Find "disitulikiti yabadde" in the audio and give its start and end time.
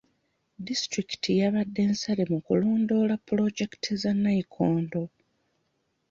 0.65-1.81